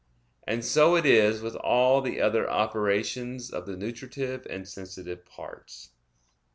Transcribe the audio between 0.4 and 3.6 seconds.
And so it is with all the other operations